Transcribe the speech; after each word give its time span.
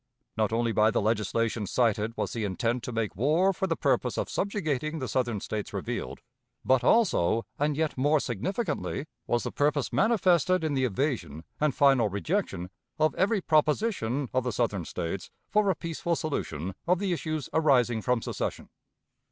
Not 0.35 0.51
only 0.51 0.71
by 0.71 0.89
the 0.89 0.99
legislation 0.99 1.67
cited 1.67 2.17
was 2.17 2.33
the 2.33 2.43
intent 2.43 2.81
to 2.85 2.91
make 2.91 3.15
war 3.15 3.53
for 3.53 3.67
the 3.67 3.75
purpose 3.75 4.17
of 4.17 4.31
subjugating 4.31 4.97
the 4.97 5.07
Southern 5.07 5.39
States 5.39 5.73
revealed, 5.73 6.21
but 6.65 6.83
also, 6.83 7.45
and 7.59 7.77
yet 7.77 7.99
more 7.99 8.19
significantly, 8.19 9.05
was 9.27 9.43
the 9.43 9.51
purpose 9.51 9.93
manifested 9.93 10.63
in 10.63 10.73
the 10.73 10.85
evasion 10.85 11.43
and 11.59 11.75
final 11.75 12.09
rejection 12.09 12.71
of 12.97 13.13
every 13.13 13.41
proposition 13.41 14.27
of 14.33 14.43
the 14.43 14.51
Southern 14.51 14.85
States 14.85 15.29
for 15.51 15.69
a 15.69 15.75
peaceful 15.75 16.15
solution 16.15 16.73
of 16.87 16.97
the 16.97 17.13
issues 17.13 17.47
arising 17.53 18.01
from 18.01 18.23
secession. 18.23 18.69